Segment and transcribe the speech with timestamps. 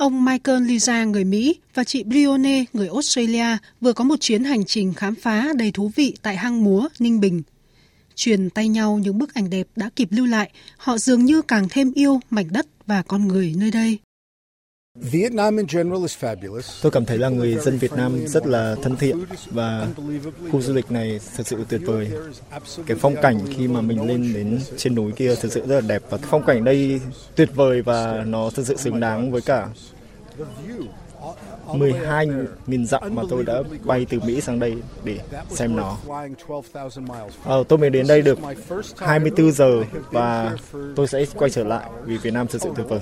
[0.00, 4.64] Ông Michael Lisa, người Mỹ và chị Brione người Australia vừa có một chuyến hành
[4.64, 7.42] trình khám phá đầy thú vị tại hang múa Ninh Bình.
[8.14, 11.68] Truyền tay nhau những bức ảnh đẹp đã kịp lưu lại, họ dường như càng
[11.70, 13.98] thêm yêu mảnh đất và con người nơi đây.
[16.82, 19.88] Tôi cảm thấy là người dân Việt Nam rất là thân thiện và
[20.52, 22.10] khu du lịch này thật sự tuyệt vời.
[22.86, 25.80] Cái phong cảnh khi mà mình lên đến trên núi kia thật sự rất là
[25.80, 27.00] đẹp và phong cảnh đây
[27.36, 29.68] tuyệt vời và nó thật sự xứng đáng với cả
[31.66, 34.74] 12.000 dặm mà tôi đã bay từ Mỹ sang đây
[35.04, 35.18] để
[35.50, 35.98] xem nó.
[37.44, 38.38] À, tôi mới đến đây được
[38.96, 40.56] 24 giờ và
[40.96, 43.00] tôi sẽ quay trở lại vì Việt Nam thật sự tuyệt vời.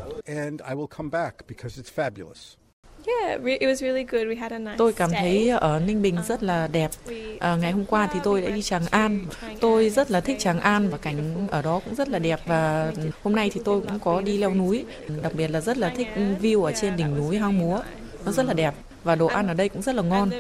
[4.79, 6.91] Tôi cảm thấy ở Ninh Bình rất là đẹp.
[7.39, 9.27] À, ngày hôm qua thì tôi đã đi Tràng An.
[9.61, 12.41] Tôi rất là thích Tràng An và cảnh ở đó cũng rất là đẹp.
[12.47, 12.93] Và
[13.23, 14.85] hôm nay thì tôi cũng có đi leo núi.
[15.23, 16.09] Đặc biệt là rất là thích
[16.43, 17.81] view ở trên đỉnh núi Hang Múa.
[18.25, 20.31] Nó rất là đẹp và đồ ăn ở đây cũng rất là ngon.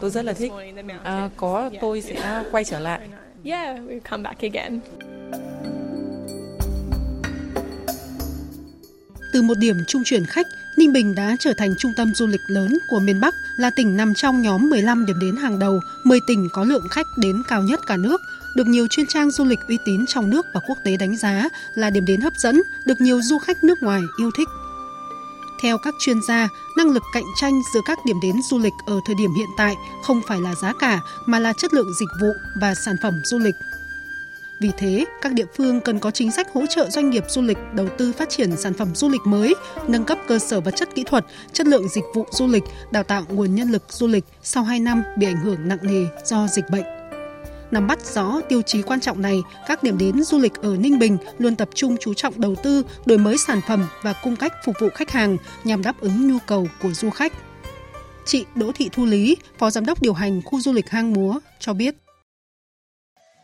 [0.00, 0.52] Tôi rất là thích.
[1.02, 3.00] À, có tôi sẽ quay trở lại.
[3.44, 4.80] Yeah, we'll come back again.
[9.32, 10.46] Từ một điểm trung chuyển khách,
[10.78, 13.96] Ninh Bình đã trở thành trung tâm du lịch lớn của miền Bắc, là tỉnh
[13.96, 17.62] nằm trong nhóm 15 điểm đến hàng đầu, 10 tỉnh có lượng khách đến cao
[17.62, 18.20] nhất cả nước,
[18.56, 21.48] được nhiều chuyên trang du lịch uy tín trong nước và quốc tế đánh giá
[21.74, 24.48] là điểm đến hấp dẫn, được nhiều du khách nước ngoài yêu thích.
[25.62, 29.00] Theo các chuyên gia, năng lực cạnh tranh giữa các điểm đến du lịch ở
[29.06, 32.28] thời điểm hiện tại không phải là giá cả mà là chất lượng dịch vụ
[32.60, 33.54] và sản phẩm du lịch.
[34.60, 37.58] Vì thế, các địa phương cần có chính sách hỗ trợ doanh nghiệp du lịch
[37.72, 39.54] đầu tư phát triển sản phẩm du lịch mới,
[39.88, 43.02] nâng cấp cơ sở vật chất kỹ thuật, chất lượng dịch vụ du lịch, đào
[43.02, 46.46] tạo nguồn nhân lực du lịch sau 2 năm bị ảnh hưởng nặng nề do
[46.46, 46.97] dịch bệnh.
[47.70, 50.98] Nắm bắt rõ tiêu chí quan trọng này, các điểm đến du lịch ở Ninh
[50.98, 54.52] Bình luôn tập trung chú trọng đầu tư, đổi mới sản phẩm và cung cách
[54.64, 57.32] phục vụ khách hàng nhằm đáp ứng nhu cầu của du khách.
[58.24, 61.38] Chị Đỗ Thị Thu Lý, Phó Giám đốc điều hành khu du lịch Hang Múa
[61.58, 61.94] cho biết.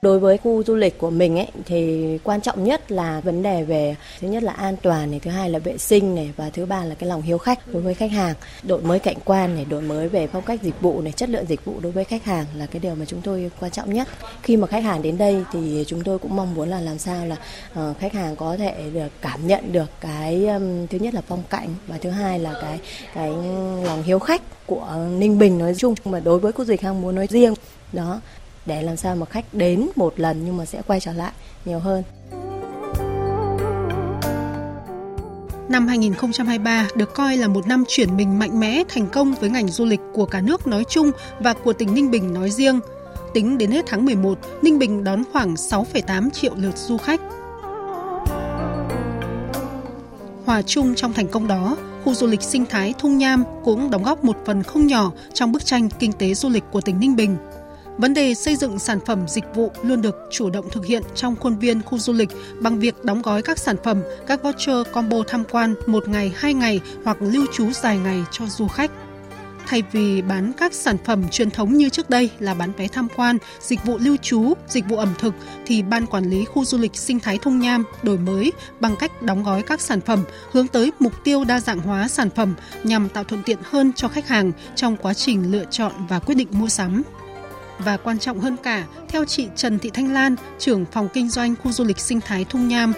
[0.05, 3.63] Đối với khu du lịch của mình ấy thì quan trọng nhất là vấn đề
[3.63, 6.67] về thứ nhất là an toàn này, thứ hai là vệ sinh này và thứ
[6.67, 8.35] ba là cái lòng hiếu khách đối với khách hàng.
[8.63, 11.45] Đổi mới cảnh quan này, đổi mới về phong cách dịch vụ này, chất lượng
[11.49, 14.09] dịch vụ đối với khách hàng là cái điều mà chúng tôi quan trọng nhất.
[14.43, 17.27] Khi mà khách hàng đến đây thì chúng tôi cũng mong muốn là làm sao
[17.27, 17.37] là
[17.75, 20.49] ờ, khách hàng có thể được cảm nhận được cái
[20.91, 22.79] thứ nhất là phong cảnh và thứ hai là cái
[23.15, 23.31] cái
[23.85, 27.03] lòng hiếu khách của Ninh Bình nói chung mà đối với khu du lịch Hang
[27.03, 27.55] Múa nói riêng
[27.93, 28.21] đó
[28.67, 31.33] để làm sao mà khách đến một lần nhưng mà sẽ quay trở lại
[31.65, 32.03] nhiều hơn.
[35.69, 39.69] Năm 2023 được coi là một năm chuyển mình mạnh mẽ thành công với ngành
[39.69, 41.11] du lịch của cả nước nói chung
[41.41, 42.81] và của tỉnh Ninh Bình nói riêng.
[43.35, 47.21] Tính đến hết tháng 11, Ninh Bình đón khoảng 6,8 triệu lượt du khách.
[50.47, 54.03] Hòa chung trong thành công đó, khu du lịch sinh thái Thung Nham cũng đóng
[54.03, 57.17] góp một phần không nhỏ trong bức tranh kinh tế du lịch của tỉnh Ninh
[57.17, 57.37] Bình–
[57.99, 61.37] Vấn đề xây dựng sản phẩm dịch vụ luôn được chủ động thực hiện trong
[61.37, 62.29] khuôn viên khu du lịch
[62.61, 66.55] bằng việc đóng gói các sản phẩm, các voucher combo tham quan một ngày, hai
[66.55, 68.91] ngày hoặc lưu trú dài ngày cho du khách.
[69.67, 73.09] Thay vì bán các sản phẩm truyền thống như trước đây là bán vé tham
[73.17, 75.35] quan, dịch vụ lưu trú, dịch vụ ẩm thực,
[75.67, 79.23] thì Ban Quản lý Khu Du lịch Sinh thái Thung Nham đổi mới bằng cách
[79.23, 83.09] đóng gói các sản phẩm hướng tới mục tiêu đa dạng hóa sản phẩm nhằm
[83.09, 86.49] tạo thuận tiện hơn cho khách hàng trong quá trình lựa chọn và quyết định
[86.51, 87.03] mua sắm.
[87.79, 91.55] Và quan trọng hơn cả, theo chị Trần Thị Thanh Lan, trưởng phòng kinh doanh
[91.63, 92.93] khu du lịch sinh thái Thung Nham,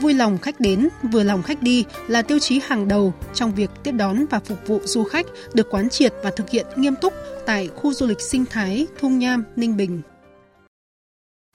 [0.00, 3.70] vui lòng khách đến, vừa lòng khách đi là tiêu chí hàng đầu trong việc
[3.82, 7.12] tiếp đón và phục vụ du khách được quán triệt và thực hiện nghiêm túc
[7.46, 10.02] tại khu du lịch sinh thái Thung Nham, Ninh Bình.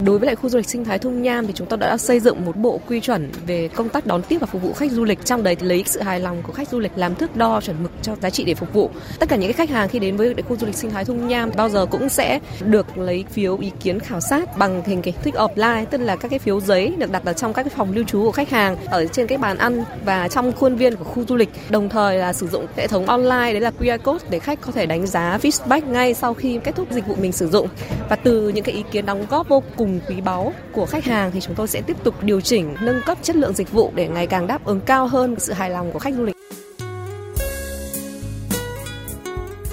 [0.03, 2.19] Đối với lại khu du lịch sinh thái Thung Nham thì chúng tôi đã xây
[2.19, 5.03] dựng một bộ quy chuẩn về công tác đón tiếp và phục vụ khách du
[5.03, 5.25] lịch.
[5.25, 7.83] Trong đấy thì lấy sự hài lòng của khách du lịch làm thước đo chuẩn
[7.83, 8.89] mực cho giá trị để phục vụ.
[9.19, 11.27] Tất cả những cái khách hàng khi đến với khu du lịch sinh thái Thung
[11.27, 15.13] Nham bao giờ cũng sẽ được lấy phiếu ý kiến khảo sát bằng hình cái
[15.23, 17.91] thích offline, tức là các cái phiếu giấy được đặt ở trong các cái phòng
[17.91, 21.03] lưu trú của khách hàng ở trên cái bàn ăn và trong khuôn viên của
[21.03, 21.49] khu du lịch.
[21.69, 24.71] Đồng thời là sử dụng hệ thống online đấy là QR code để khách có
[24.71, 27.67] thể đánh giá feedback ngay sau khi kết thúc dịch vụ mình sử dụng.
[28.09, 31.05] Và từ những cái ý kiến đóng góp vô cùng cùng quý báu của khách
[31.05, 33.91] hàng thì chúng tôi sẽ tiếp tục điều chỉnh, nâng cấp chất lượng dịch vụ
[33.95, 36.35] để ngày càng đáp ứng cao hơn sự hài lòng của khách du lịch.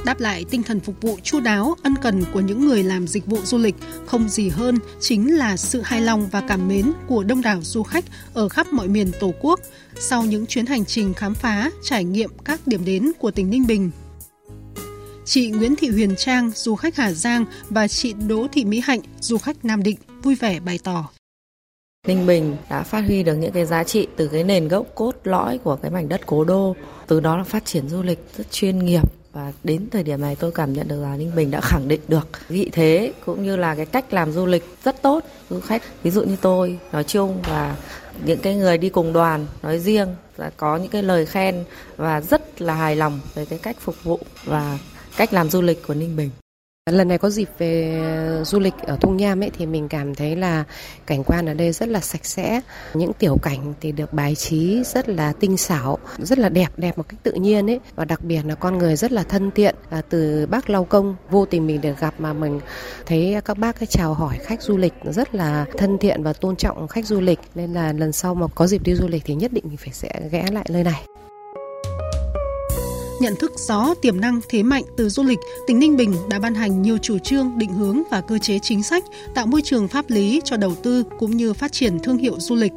[0.05, 3.27] Đáp lại tinh thần phục vụ chu đáo, ân cần của những người làm dịch
[3.27, 3.75] vụ du lịch
[4.07, 7.83] không gì hơn chính là sự hài lòng và cảm mến của đông đảo du
[7.83, 8.05] khách
[8.35, 9.61] ở khắp mọi miền Tổ quốc
[9.99, 13.67] sau những chuyến hành trình khám phá, trải nghiệm các điểm đến của tỉnh Ninh
[13.67, 13.91] Bình
[15.25, 19.01] chị Nguyễn Thị Huyền Trang, du khách Hà Giang và chị Đỗ Thị Mỹ Hạnh,
[19.21, 21.09] du khách Nam Định vui vẻ bày tỏ.
[22.07, 25.13] Ninh Bình đã phát huy được những cái giá trị từ cái nền gốc cốt
[25.25, 26.77] lõi của cái mảnh đất cố đô,
[27.07, 29.03] từ đó là phát triển du lịch rất chuyên nghiệp.
[29.33, 32.01] Và đến thời điểm này tôi cảm nhận được là Ninh Bình đã khẳng định
[32.09, 35.25] được vị thế cũng như là cái cách làm du lịch rất tốt.
[35.51, 37.77] Du khách ví dụ như tôi nói chung và
[38.25, 41.65] những cái người đi cùng đoàn nói riêng là có những cái lời khen
[41.97, 44.79] và rất là hài lòng về cái cách phục vụ và
[45.17, 46.31] cách làm du lịch của Ninh Bình.
[46.91, 48.03] Lần này có dịp về
[48.45, 50.65] du lịch ở Thung Nham ấy thì mình cảm thấy là
[51.07, 52.61] cảnh quan ở đây rất là sạch sẽ.
[52.95, 56.99] Những tiểu cảnh thì được bài trí rất là tinh xảo, rất là đẹp, đẹp
[56.99, 57.81] một cách tự nhiên ấy.
[57.95, 59.75] Và đặc biệt là con người rất là thân thiện.
[59.91, 62.61] À, từ bác lao Công vô tình mình được gặp mà mình
[63.07, 66.57] thấy các bác cái chào hỏi khách du lịch rất là thân thiện và tôn
[66.57, 67.39] trọng khách du lịch.
[67.55, 69.93] Nên là lần sau mà có dịp đi du lịch thì nhất định mình phải
[69.93, 71.12] sẽ ghé lại nơi này.
[73.23, 76.55] Nhận thức rõ tiềm năng thế mạnh từ du lịch, tỉnh Ninh Bình đã ban
[76.55, 79.05] hành nhiều chủ trương, định hướng và cơ chế chính sách
[79.35, 82.55] tạo môi trường pháp lý cho đầu tư cũng như phát triển thương hiệu du
[82.55, 82.73] lịch.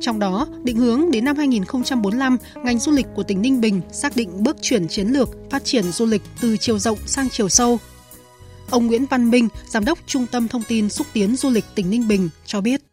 [0.00, 4.16] Trong đó, định hướng đến năm 2045, ngành du lịch của tỉnh Ninh Bình xác
[4.16, 7.78] định bước chuyển chiến lược phát triển du lịch từ chiều rộng sang chiều sâu.
[8.70, 11.90] Ông Nguyễn Văn Minh, Giám đốc Trung tâm Thông tin Xúc tiến Du lịch tỉnh
[11.90, 12.87] Ninh Bình cho biết.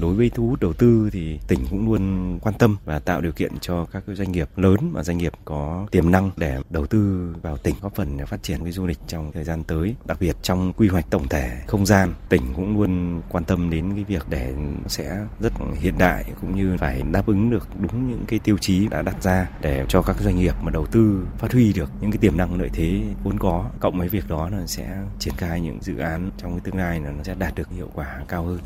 [0.00, 3.32] Đối với thu hút đầu tư thì tỉnh cũng luôn quan tâm và tạo điều
[3.32, 7.34] kiện cho các doanh nghiệp lớn và doanh nghiệp có tiềm năng để đầu tư
[7.42, 9.94] vào tỉnh góp phần để phát triển cái du lịch trong thời gian tới.
[10.04, 13.94] Đặc biệt trong quy hoạch tổng thể không gian, tỉnh cũng luôn quan tâm đến
[13.94, 14.54] cái việc để
[14.86, 18.88] sẽ rất hiện đại cũng như phải đáp ứng được đúng những cái tiêu chí
[18.88, 22.10] đã đặt ra để cho các doanh nghiệp mà đầu tư phát huy được những
[22.10, 23.70] cái tiềm năng lợi thế vốn có.
[23.80, 27.00] Cộng với việc đó là sẽ triển khai những dự án trong cái tương lai
[27.00, 28.58] là nó sẽ đạt được hiệu quả cao hơn.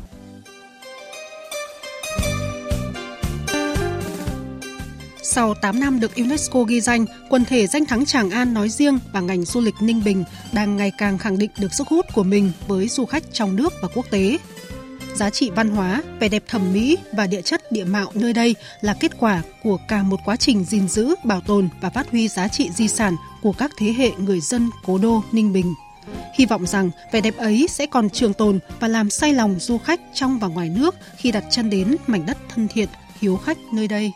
[5.39, 8.99] Sau 8 năm được UNESCO ghi danh, quần thể danh thắng Tràng An nói riêng
[9.11, 12.23] và ngành du lịch Ninh Bình đang ngày càng khẳng định được sức hút của
[12.23, 14.37] mình với du khách trong nước và quốc tế.
[15.15, 18.55] Giá trị văn hóa, vẻ đẹp thẩm mỹ và địa chất địa mạo nơi đây
[18.81, 22.27] là kết quả của cả một quá trình gìn giữ, bảo tồn và phát huy
[22.27, 25.73] giá trị di sản của các thế hệ người dân cố đô Ninh Bình.
[26.37, 29.77] Hy vọng rằng vẻ đẹp ấy sẽ còn trường tồn và làm say lòng du
[29.77, 32.89] khách trong và ngoài nước khi đặt chân đến mảnh đất thân thiện,
[33.21, 34.11] hiếu khách nơi đây.